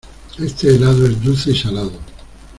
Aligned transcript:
Este 0.39 0.73
helado 0.73 1.05
es 1.05 1.21
dulce 1.23 1.51
y 1.51 1.55
salado. 1.55 1.91